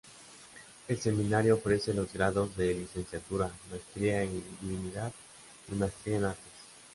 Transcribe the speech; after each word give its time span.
El 0.87 0.99
seminario 0.99 1.53
ofrece 1.53 1.93
los 1.93 2.11
grados 2.11 2.57
de 2.57 2.73
Licenciatura, 2.73 3.51
Maestría 3.69 4.23
en 4.23 4.43
Divinidad, 4.59 5.13
y 5.71 5.75
Maestría 5.75 6.15
en 6.17 6.23
Artes. 6.25 6.51